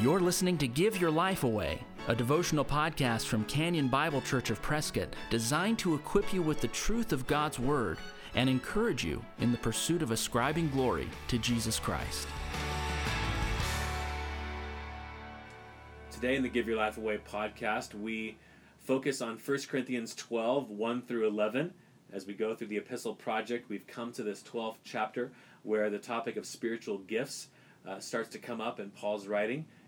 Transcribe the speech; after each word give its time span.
You're 0.00 0.20
listening 0.20 0.58
to 0.58 0.66
Give 0.66 1.00
Your 1.00 1.12
Life 1.12 1.44
Away, 1.44 1.80
a 2.08 2.16
devotional 2.16 2.64
podcast 2.64 3.26
from 3.26 3.44
Canyon 3.44 3.86
Bible 3.86 4.20
Church 4.20 4.50
of 4.50 4.60
Prescott 4.60 5.14
designed 5.30 5.78
to 5.78 5.94
equip 5.94 6.34
you 6.34 6.42
with 6.42 6.60
the 6.60 6.68
truth 6.68 7.12
of 7.12 7.28
God's 7.28 7.60
Word 7.60 7.98
and 8.34 8.50
encourage 8.50 9.04
you 9.04 9.24
in 9.38 9.52
the 9.52 9.58
pursuit 9.58 10.02
of 10.02 10.10
ascribing 10.10 10.68
glory 10.70 11.08
to 11.28 11.38
Jesus 11.38 11.78
Christ. 11.78 12.26
Today 16.10 16.34
in 16.34 16.42
the 16.42 16.48
Give 16.48 16.66
Your 16.66 16.76
Life 16.76 16.98
Away 16.98 17.18
podcast, 17.18 17.94
we 17.94 18.36
focus 18.82 19.22
on 19.22 19.38
1 19.38 19.58
Corinthians 19.68 20.14
12, 20.16 20.70
1 20.70 21.02
through 21.02 21.28
11. 21.28 21.72
As 22.12 22.26
we 22.26 22.34
go 22.34 22.54
through 22.54 22.66
the 22.66 22.78
epistle 22.78 23.14
project, 23.14 23.70
we've 23.70 23.86
come 23.86 24.12
to 24.12 24.24
this 24.24 24.42
12th 24.42 24.78
chapter 24.82 25.30
where 25.62 25.88
the 25.88 25.98
topic 25.98 26.36
of 26.36 26.46
spiritual 26.46 26.98
gifts 26.98 27.48
uh, 27.88 28.00
starts 28.00 28.30
to 28.30 28.38
come 28.38 28.60
up 28.60 28.80
in 28.80 28.90
Paul's 28.90 29.26
writing. 29.26 29.64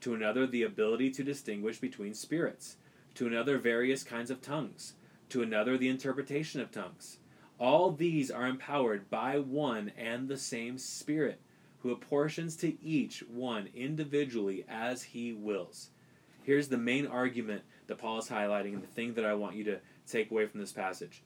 to 0.00 0.14
another 0.14 0.46
the 0.46 0.62
ability 0.62 1.10
to 1.10 1.24
distinguish 1.24 1.78
between 1.78 2.14
spirits, 2.14 2.76
to 3.14 3.26
another 3.26 3.58
various 3.58 4.02
kinds 4.02 4.30
of 4.30 4.42
tongues, 4.42 4.94
to 5.28 5.42
another 5.42 5.76
the 5.76 5.88
interpretation 5.88 6.60
of 6.60 6.70
tongues. 6.70 7.18
All 7.58 7.90
these 7.90 8.30
are 8.30 8.46
empowered 8.46 9.08
by 9.08 9.38
one 9.38 9.92
and 9.96 10.28
the 10.28 10.36
same 10.36 10.78
Spirit, 10.78 11.40
who 11.80 11.90
apportions 11.90 12.56
to 12.56 12.82
each 12.84 13.20
one 13.20 13.68
individually 13.74 14.64
as 14.68 15.02
he 15.02 15.32
wills. 15.32 15.90
Here's 16.42 16.68
the 16.68 16.78
main 16.78 17.06
argument 17.06 17.62
that 17.86 17.98
Paul 17.98 18.18
is 18.18 18.28
highlighting, 18.28 18.74
and 18.74 18.82
the 18.82 18.88
thing 18.88 19.14
that 19.14 19.24
I 19.24 19.34
want 19.34 19.56
you 19.56 19.64
to 19.64 19.80
take 20.06 20.30
away 20.30 20.46
from 20.46 20.60
this 20.60 20.72
passage. 20.72 21.22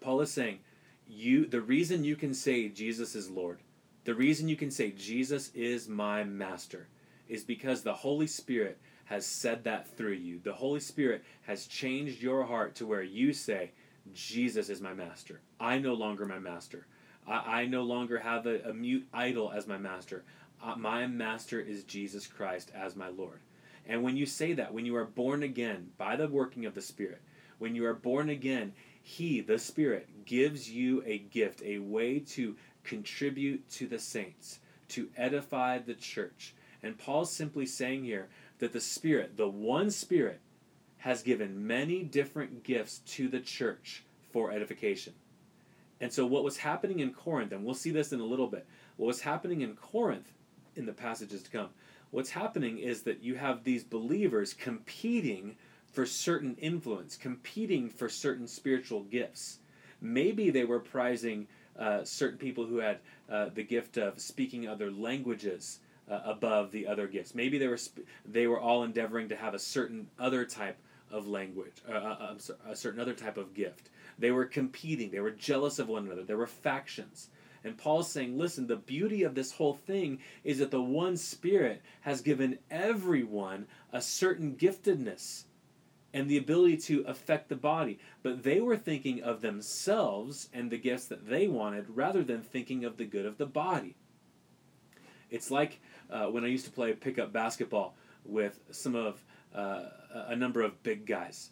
Paul 0.00 0.20
is 0.20 0.30
saying, 0.30 0.60
you 1.06 1.46
the 1.46 1.60
reason 1.60 2.04
you 2.04 2.16
can 2.16 2.32
say 2.32 2.68
Jesus 2.68 3.14
is 3.14 3.30
Lord, 3.30 3.58
the 4.04 4.14
reason 4.14 4.48
you 4.48 4.56
can 4.56 4.70
say 4.70 4.90
Jesus 4.90 5.50
is 5.54 5.88
my 5.88 6.24
master, 6.24 6.88
is 7.28 7.44
because 7.44 7.82
the 7.82 7.94
Holy 7.94 8.26
Spirit 8.26 8.78
has 9.04 9.26
said 9.26 9.64
that 9.64 9.96
through 9.96 10.12
you. 10.12 10.40
The 10.42 10.52
Holy 10.52 10.80
Spirit 10.80 11.24
has 11.42 11.66
changed 11.66 12.22
your 12.22 12.44
heart 12.44 12.74
to 12.76 12.86
where 12.86 13.02
you 13.02 13.32
say, 13.32 13.72
Jesus 14.14 14.68
is 14.68 14.80
my 14.80 14.94
master. 14.94 15.40
I 15.60 15.78
no 15.78 15.94
longer 15.94 16.26
my 16.26 16.38
master. 16.38 16.86
I, 17.26 17.62
I 17.62 17.66
no 17.66 17.82
longer 17.82 18.18
have 18.18 18.46
a, 18.46 18.70
a, 18.70 18.74
mute 18.74 19.06
idol 19.12 19.52
as 19.52 19.66
my 19.66 19.78
master. 19.78 20.24
Uh, 20.62 20.74
my 20.76 21.06
master 21.06 21.60
is 21.60 21.84
Jesus 21.84 22.26
Christ 22.26 22.70
as 22.74 22.96
my 22.96 23.08
Lord. 23.08 23.40
And 23.86 24.02
when 24.02 24.16
you 24.16 24.26
say 24.26 24.52
that, 24.54 24.72
when 24.72 24.86
you 24.86 24.96
are 24.96 25.04
born 25.04 25.42
again 25.42 25.90
by 25.98 26.16
the 26.16 26.28
working 26.28 26.66
of 26.66 26.74
the 26.74 26.82
Spirit, 26.82 27.20
when 27.58 27.74
you 27.74 27.84
are 27.86 27.94
born 27.94 28.30
again, 28.30 28.72
He, 29.02 29.40
the 29.40 29.58
Spirit, 29.58 30.08
gives 30.24 30.70
you 30.70 31.02
a 31.04 31.18
gift, 31.18 31.62
a 31.64 31.78
way 31.78 32.20
to 32.20 32.56
contribute 32.84 33.68
to 33.70 33.86
the 33.86 33.98
saints, 33.98 34.60
to 34.88 35.08
edify 35.16 35.78
the 35.78 35.94
church, 35.94 36.54
and 36.82 36.98
Paul's 36.98 37.32
simply 37.32 37.66
saying 37.66 38.04
here 38.04 38.28
that 38.58 38.72
the 38.72 38.80
Spirit, 38.80 39.36
the 39.36 39.48
one 39.48 39.90
Spirit, 39.90 40.40
has 40.98 41.22
given 41.22 41.66
many 41.66 42.02
different 42.02 42.62
gifts 42.62 42.98
to 42.98 43.28
the 43.28 43.40
church 43.40 44.04
for 44.32 44.50
edification. 44.52 45.12
And 46.00 46.12
so, 46.12 46.26
what 46.26 46.44
was 46.44 46.58
happening 46.58 47.00
in 47.00 47.12
Corinth, 47.12 47.52
and 47.52 47.64
we'll 47.64 47.74
see 47.74 47.90
this 47.90 48.12
in 48.12 48.20
a 48.20 48.24
little 48.24 48.48
bit, 48.48 48.66
what 48.96 49.06
was 49.06 49.20
happening 49.20 49.60
in 49.60 49.76
Corinth 49.76 50.32
in 50.74 50.86
the 50.86 50.92
passages 50.92 51.42
to 51.42 51.50
come, 51.50 51.68
what's 52.10 52.30
happening 52.30 52.78
is 52.78 53.02
that 53.02 53.22
you 53.22 53.36
have 53.36 53.62
these 53.62 53.84
believers 53.84 54.52
competing 54.52 55.56
for 55.92 56.06
certain 56.06 56.56
influence, 56.56 57.16
competing 57.16 57.88
for 57.88 58.08
certain 58.08 58.48
spiritual 58.48 59.02
gifts. 59.04 59.58
Maybe 60.00 60.50
they 60.50 60.64
were 60.64 60.80
prizing 60.80 61.46
uh, 61.78 62.04
certain 62.04 62.38
people 62.38 62.66
who 62.66 62.78
had 62.78 62.98
uh, 63.30 63.50
the 63.54 63.62
gift 63.62 63.96
of 63.96 64.20
speaking 64.20 64.66
other 64.66 64.90
languages 64.90 65.80
uh, 66.12 66.20
above 66.24 66.70
the 66.70 66.86
other 66.86 67.06
gifts. 67.06 67.34
Maybe 67.34 67.58
they 67.58 67.68
were 67.68 67.78
sp- 67.80 68.04
they 68.26 68.46
were 68.46 68.60
all 68.60 68.84
endeavoring 68.84 69.28
to 69.30 69.36
have 69.36 69.54
a 69.54 69.58
certain 69.58 70.08
other 70.18 70.44
type 70.44 70.76
of 71.10 71.26
language, 71.26 71.72
uh, 71.88 71.92
uh, 71.92 72.34
a 72.68 72.76
certain 72.76 73.00
other 73.00 73.14
type 73.14 73.36
of 73.36 73.54
gift. 73.54 73.88
They 74.18 74.30
were 74.30 74.44
competing. 74.44 75.10
They 75.10 75.20
were 75.20 75.30
jealous 75.30 75.78
of 75.78 75.88
one 75.88 76.06
another. 76.06 76.22
There 76.22 76.36
were 76.36 76.46
factions. 76.46 77.30
And 77.64 77.78
Paul's 77.78 78.10
saying, 78.10 78.36
listen, 78.36 78.66
the 78.66 78.76
beauty 78.76 79.22
of 79.22 79.34
this 79.34 79.52
whole 79.52 79.74
thing 79.74 80.18
is 80.42 80.58
that 80.58 80.70
the 80.70 80.82
one 80.82 81.16
Spirit 81.16 81.80
has 82.00 82.20
given 82.20 82.58
everyone 82.70 83.66
a 83.92 84.02
certain 84.02 84.56
giftedness 84.56 85.44
and 86.12 86.28
the 86.28 86.36
ability 86.36 86.76
to 86.76 87.04
affect 87.06 87.48
the 87.48 87.56
body. 87.56 87.98
But 88.22 88.42
they 88.42 88.60
were 88.60 88.76
thinking 88.76 89.22
of 89.22 89.40
themselves 89.40 90.48
and 90.52 90.70
the 90.70 90.78
gifts 90.78 91.06
that 91.06 91.28
they 91.28 91.46
wanted 91.48 91.86
rather 91.88 92.22
than 92.22 92.42
thinking 92.42 92.84
of 92.84 92.96
the 92.96 93.04
good 93.04 93.24
of 93.24 93.38
the 93.38 93.46
body. 93.46 93.96
It's 95.32 95.50
like 95.50 95.80
uh, 96.10 96.26
when 96.26 96.44
I 96.44 96.48
used 96.48 96.66
to 96.66 96.70
play 96.70 96.92
pickup 96.92 97.32
basketball 97.32 97.96
with 98.24 98.60
some 98.70 98.94
of 98.94 99.24
uh, 99.54 99.84
a 100.28 100.36
number 100.36 100.62
of 100.62 100.80
big 100.82 101.06
guys, 101.06 101.50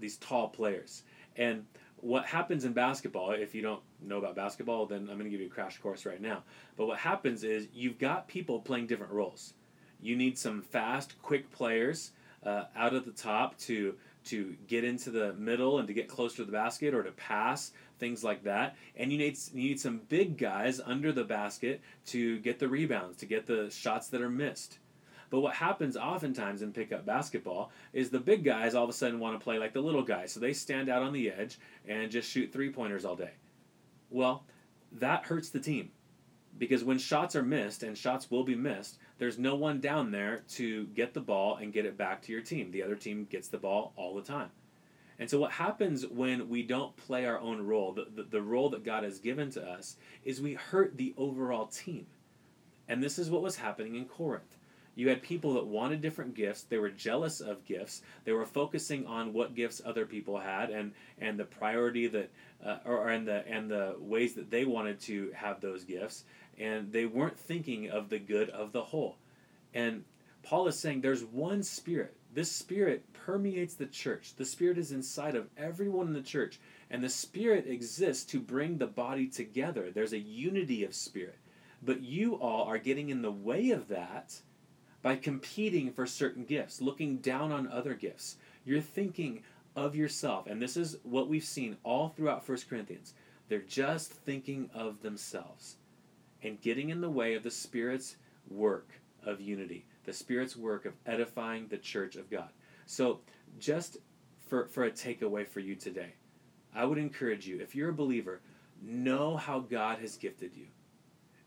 these 0.00 0.16
tall 0.16 0.48
players. 0.48 1.02
And 1.36 1.64
what 2.00 2.24
happens 2.24 2.64
in 2.64 2.72
basketball, 2.72 3.32
if 3.32 3.54
you 3.54 3.62
don't 3.62 3.82
know 4.00 4.18
about 4.18 4.34
basketball, 4.34 4.86
then 4.86 5.00
I'm 5.00 5.18
going 5.18 5.24
to 5.24 5.30
give 5.30 5.40
you 5.40 5.46
a 5.46 5.50
crash 5.50 5.78
course 5.78 6.06
right 6.06 6.20
now. 6.20 6.42
But 6.76 6.86
what 6.86 6.98
happens 6.98 7.44
is 7.44 7.68
you've 7.72 7.98
got 7.98 8.28
people 8.28 8.60
playing 8.60 8.86
different 8.86 9.12
roles. 9.12 9.54
You 10.00 10.16
need 10.16 10.38
some 10.38 10.62
fast, 10.62 11.20
quick 11.22 11.50
players 11.50 12.12
uh, 12.44 12.64
out 12.76 12.94
at 12.94 13.04
the 13.04 13.12
top 13.12 13.58
to 13.58 13.94
to 14.28 14.56
get 14.66 14.84
into 14.84 15.10
the 15.10 15.32
middle 15.34 15.78
and 15.78 15.88
to 15.88 15.94
get 15.94 16.08
closer 16.08 16.38
to 16.38 16.44
the 16.44 16.52
basket 16.52 16.94
or 16.94 17.02
to 17.02 17.12
pass 17.12 17.72
things 17.98 18.22
like 18.24 18.44
that. 18.44 18.76
And 18.96 19.12
you 19.12 19.18
need 19.18 19.36
you 19.52 19.68
need 19.68 19.80
some 19.80 20.00
big 20.08 20.38
guys 20.38 20.80
under 20.84 21.12
the 21.12 21.24
basket 21.24 21.80
to 22.06 22.38
get 22.40 22.58
the 22.58 22.68
rebounds, 22.68 23.18
to 23.18 23.26
get 23.26 23.46
the 23.46 23.70
shots 23.70 24.08
that 24.08 24.20
are 24.20 24.30
missed. 24.30 24.78
But 25.30 25.40
what 25.40 25.54
happens 25.54 25.96
oftentimes 25.96 26.62
in 26.62 26.72
pickup 26.72 27.04
basketball 27.04 27.70
is 27.92 28.10
the 28.10 28.20
big 28.20 28.44
guys 28.44 28.74
all 28.74 28.84
of 28.84 28.90
a 28.90 28.94
sudden 28.94 29.20
want 29.20 29.38
to 29.38 29.44
play 29.44 29.58
like 29.58 29.74
the 29.74 29.80
little 29.80 30.02
guys, 30.02 30.32
so 30.32 30.40
they 30.40 30.54
stand 30.54 30.88
out 30.88 31.02
on 31.02 31.12
the 31.12 31.30
edge 31.30 31.58
and 31.86 32.10
just 32.10 32.30
shoot 32.30 32.52
three 32.52 32.70
pointers 32.70 33.04
all 33.04 33.16
day. 33.16 33.32
Well, 34.10 34.44
that 34.92 35.24
hurts 35.24 35.50
the 35.50 35.60
team 35.60 35.90
because 36.56 36.82
when 36.82 36.98
shots 36.98 37.36
are 37.36 37.42
missed 37.42 37.82
and 37.82 37.96
shots 37.96 38.30
will 38.30 38.42
be 38.44 38.54
missed, 38.54 38.98
there's 39.18 39.38
no 39.38 39.54
one 39.54 39.80
down 39.80 40.10
there 40.10 40.42
to 40.50 40.86
get 40.88 41.14
the 41.14 41.20
ball 41.20 41.56
and 41.56 41.72
get 41.72 41.86
it 41.86 41.98
back 41.98 42.22
to 42.22 42.32
your 42.32 42.40
team. 42.40 42.70
The 42.70 42.82
other 42.82 42.94
team 42.94 43.26
gets 43.30 43.48
the 43.48 43.58
ball 43.58 43.92
all 43.96 44.14
the 44.14 44.22
time. 44.22 44.50
And 45.18 45.28
so, 45.28 45.40
what 45.40 45.50
happens 45.50 46.06
when 46.06 46.48
we 46.48 46.62
don't 46.62 46.96
play 46.96 47.26
our 47.26 47.40
own 47.40 47.66
role, 47.66 47.92
the, 47.92 48.06
the, 48.14 48.22
the, 48.22 48.42
role 48.42 48.70
that 48.70 48.84
God 48.84 49.02
has 49.02 49.18
given 49.18 49.50
to 49.50 49.68
us, 49.68 49.96
is 50.24 50.40
we 50.40 50.54
hurt 50.54 50.96
the 50.96 51.12
overall 51.16 51.66
team. 51.66 52.06
And 52.86 53.02
this 53.02 53.18
is 53.18 53.28
what 53.28 53.42
was 53.42 53.56
happening 53.56 53.96
in 53.96 54.04
Corinth. 54.04 54.56
You 54.94 55.08
had 55.08 55.22
people 55.22 55.54
that 55.54 55.66
wanted 55.66 56.00
different 56.00 56.34
gifts. 56.34 56.62
They 56.62 56.78
were 56.78 56.90
jealous 56.90 57.40
of 57.40 57.64
gifts. 57.64 58.02
They 58.24 58.32
were 58.32 58.44
focusing 58.44 59.06
on 59.06 59.32
what 59.32 59.54
gifts 59.54 59.80
other 59.84 60.04
people 60.04 60.38
had 60.38 60.70
and, 60.70 60.92
and 61.20 61.38
the 61.38 61.44
priority 61.44 62.08
that, 62.08 62.30
uh, 62.64 62.78
or, 62.84 63.08
and 63.08 63.26
the 63.26 63.46
and 63.46 63.70
the 63.70 63.94
ways 64.00 64.34
that 64.34 64.50
they 64.50 64.64
wanted 64.64 64.98
to 65.02 65.30
have 65.36 65.60
those 65.60 65.84
gifts. 65.84 66.24
And 66.58 66.92
they 66.92 67.06
weren't 67.06 67.38
thinking 67.38 67.88
of 67.88 68.08
the 68.08 68.18
good 68.18 68.50
of 68.50 68.72
the 68.72 68.82
whole. 68.82 69.16
And 69.74 70.04
Paul 70.42 70.66
is 70.66 70.78
saying 70.78 71.00
there's 71.00 71.24
one 71.24 71.62
spirit 71.62 72.18
this 72.32 72.52
Spirit 72.52 73.10
permeates 73.14 73.74
the 73.74 73.86
church. 73.86 74.34
The 74.36 74.44
Spirit 74.44 74.76
is 74.78 74.92
inside 74.92 75.34
of 75.34 75.48
everyone 75.56 76.08
in 76.08 76.12
the 76.12 76.22
church. 76.22 76.60
And 76.90 77.02
the 77.02 77.08
Spirit 77.08 77.66
exists 77.66 78.24
to 78.26 78.40
bring 78.40 78.78
the 78.78 78.86
body 78.86 79.26
together. 79.26 79.90
There's 79.90 80.12
a 80.12 80.18
unity 80.18 80.84
of 80.84 80.94
Spirit. 80.94 81.38
But 81.82 82.02
you 82.02 82.34
all 82.34 82.64
are 82.64 82.78
getting 82.78 83.08
in 83.08 83.22
the 83.22 83.32
way 83.32 83.70
of 83.70 83.88
that 83.88 84.40
by 85.00 85.16
competing 85.16 85.90
for 85.90 86.06
certain 86.06 86.44
gifts, 86.44 86.82
looking 86.82 87.18
down 87.18 87.50
on 87.50 87.68
other 87.68 87.94
gifts. 87.94 88.36
You're 88.64 88.80
thinking 88.80 89.42
of 89.74 89.96
yourself. 89.96 90.46
And 90.46 90.60
this 90.60 90.76
is 90.76 90.98
what 91.04 91.28
we've 91.28 91.44
seen 91.44 91.78
all 91.82 92.10
throughout 92.10 92.46
1 92.46 92.58
Corinthians. 92.68 93.14
They're 93.48 93.60
just 93.60 94.12
thinking 94.12 94.68
of 94.74 95.00
themselves 95.00 95.76
and 96.42 96.60
getting 96.60 96.90
in 96.90 97.00
the 97.00 97.10
way 97.10 97.34
of 97.34 97.42
the 97.42 97.50
Spirit's 97.50 98.16
work 98.48 98.88
of 99.24 99.40
unity, 99.40 99.84
the 100.04 100.12
Spirit's 100.12 100.56
work 100.56 100.84
of 100.84 100.94
edifying 101.06 101.68
the 101.68 101.78
church 101.78 102.16
of 102.16 102.30
God. 102.30 102.48
So, 102.86 103.20
just 103.58 103.98
for, 104.46 104.66
for 104.66 104.84
a 104.84 104.90
takeaway 104.90 105.46
for 105.46 105.60
you 105.60 105.74
today, 105.74 106.14
I 106.74 106.84
would 106.84 106.98
encourage 106.98 107.46
you, 107.46 107.60
if 107.60 107.74
you're 107.74 107.90
a 107.90 107.94
believer, 107.94 108.40
know 108.82 109.36
how 109.36 109.60
God 109.60 109.98
has 109.98 110.16
gifted 110.16 110.52
you. 110.54 110.66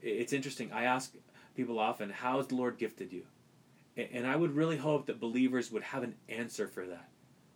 It's 0.00 0.32
interesting. 0.32 0.72
I 0.72 0.84
ask 0.84 1.14
people 1.54 1.78
often, 1.78 2.10
How 2.10 2.38
has 2.38 2.46
the 2.46 2.56
Lord 2.56 2.78
gifted 2.78 3.12
you? 3.12 3.24
And 3.96 4.26
I 4.26 4.36
would 4.36 4.54
really 4.54 4.76
hope 4.76 5.06
that 5.06 5.18
believers 5.20 5.72
would 5.72 5.82
have 5.82 6.04
an 6.04 6.14
answer 6.28 6.68
for 6.68 6.86
that. 6.86 7.08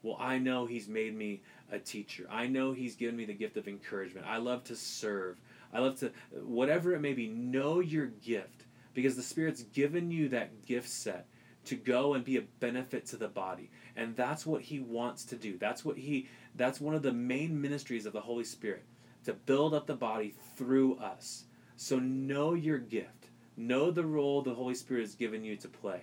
Well, 0.02 0.16
I 0.18 0.38
know 0.38 0.66
He's 0.66 0.88
made 0.88 1.16
me 1.16 1.42
a 1.70 1.78
teacher. 1.78 2.26
I 2.28 2.48
know 2.48 2.72
He's 2.72 2.96
given 2.96 3.16
me 3.16 3.24
the 3.24 3.32
gift 3.32 3.56
of 3.56 3.68
encouragement. 3.68 4.26
I 4.26 4.38
love 4.38 4.64
to 4.64 4.76
serve. 4.76 5.40
I 5.72 5.80
love 5.80 5.98
to, 6.00 6.12
whatever 6.32 6.94
it 6.94 7.00
may 7.00 7.12
be, 7.12 7.28
know 7.28 7.80
your 7.80 8.06
gift 8.06 8.64
because 8.94 9.16
the 9.16 9.22
Spirit's 9.22 9.62
given 9.62 10.10
you 10.10 10.28
that 10.28 10.66
gift 10.66 10.88
set 10.88 11.26
to 11.64 11.76
go 11.76 12.14
and 12.14 12.24
be 12.24 12.36
a 12.36 12.42
benefit 12.60 13.06
to 13.06 13.16
the 13.16 13.28
body. 13.28 13.70
And 13.96 14.16
that's 14.16 14.44
what 14.44 14.62
He 14.62 14.80
wants 14.80 15.24
to 15.26 15.36
do. 15.36 15.56
That's 15.58 15.84
what 15.84 15.96
He, 15.96 16.28
that's 16.54 16.80
one 16.80 16.94
of 16.94 17.02
the 17.02 17.12
main 17.12 17.60
ministries 17.60 18.06
of 18.06 18.12
the 18.12 18.20
Holy 18.20 18.44
Spirit 18.44 18.84
to 19.24 19.32
build 19.32 19.72
up 19.72 19.86
the 19.86 19.94
body 19.94 20.34
through 20.56 20.96
us. 20.96 21.44
So 21.76 21.98
know 21.98 22.54
your 22.54 22.78
gift. 22.78 23.28
Know 23.56 23.90
the 23.90 24.04
role 24.04 24.42
the 24.42 24.54
Holy 24.54 24.74
Spirit 24.74 25.02
has 25.02 25.14
given 25.14 25.44
you 25.44 25.56
to 25.56 25.68
play 25.68 26.02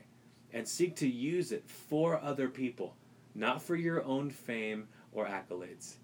and 0.54 0.68
seek 0.68 0.96
to 0.98 1.08
use 1.08 1.52
it 1.52 1.68
for 1.68 2.20
other 2.20 2.48
people, 2.48 2.96
not 3.36 3.62
for 3.62 3.76
your 3.76 4.04
own 4.04 4.30
fame 4.30 4.88
or 5.12 5.26
accolades. 5.26 5.96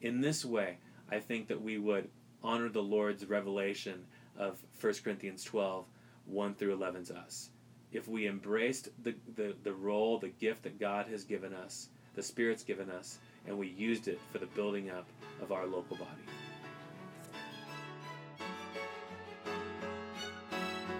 In 0.00 0.20
this 0.20 0.44
way, 0.44 0.78
I 1.10 1.18
think 1.18 1.48
that 1.48 1.60
we 1.60 1.78
would 1.78 2.08
honor 2.46 2.68
the 2.68 2.82
Lord's 2.82 3.26
revelation 3.26 4.04
of 4.38 4.58
1 4.80 4.94
Corinthians 5.02 5.42
12, 5.42 5.84
1 6.26 6.54
through 6.54 6.72
11 6.72 7.04
to 7.06 7.16
us. 7.16 7.50
If 7.92 8.08
we 8.08 8.28
embraced 8.28 8.88
the, 9.02 9.14
the, 9.34 9.54
the 9.64 9.72
role, 9.72 10.18
the 10.18 10.28
gift 10.28 10.62
that 10.62 10.78
God 10.78 11.06
has 11.08 11.24
given 11.24 11.52
us, 11.52 11.88
the 12.14 12.22
Spirit's 12.22 12.62
given 12.62 12.88
us, 12.90 13.18
and 13.46 13.58
we 13.58 13.68
used 13.68 14.06
it 14.06 14.20
for 14.30 14.38
the 14.38 14.46
building 14.46 14.90
up 14.90 15.06
of 15.42 15.50
our 15.50 15.66
local 15.66 15.96
body. 15.96 16.10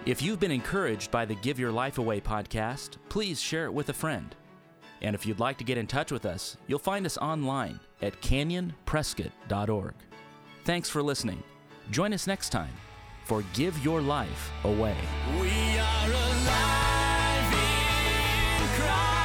If 0.05 0.21
you've 0.21 0.39
been 0.39 0.51
encouraged 0.51 1.11
by 1.11 1.25
the 1.25 1.35
Give 1.35 1.59
Your 1.59 1.71
Life 1.71 1.97
Away 1.97 2.21
podcast, 2.21 2.97
please 3.09 3.41
share 3.41 3.65
it 3.65 3.73
with 3.73 3.89
a 3.89 3.93
friend. 3.93 4.35
And 5.01 5.15
if 5.15 5.25
you'd 5.25 5.39
like 5.39 5.57
to 5.59 5.63
get 5.63 5.77
in 5.77 5.87
touch 5.87 6.11
with 6.11 6.25
us, 6.25 6.57
you'll 6.67 6.79
find 6.79 7.05
us 7.05 7.17
online 7.17 7.79
at 8.01 8.21
canyonprescott.org. 8.21 9.93
Thanks 10.67 10.89
for 10.89 11.01
listening. 11.01 11.41
Join 11.91 12.11
us 12.11 12.27
next 12.27 12.49
time 12.49 12.73
for 13.23 13.41
Give 13.53 13.81
Your 13.85 14.01
Life 14.01 14.51
Away. 14.65 14.97
We 15.39 15.77
are 15.79 16.07
alive 16.11 17.53
in 17.53 18.67
Christ. 18.75 19.16